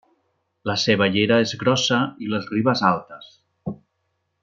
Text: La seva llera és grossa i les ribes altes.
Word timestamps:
La 0.69 0.75
seva 0.83 1.09
llera 1.17 1.37
és 1.45 1.53
grossa 1.65 2.01
i 2.29 2.33
les 2.35 2.51
ribes 2.57 2.85
altes. 2.91 3.29